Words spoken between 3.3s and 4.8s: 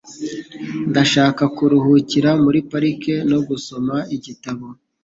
no gusoma igitabo.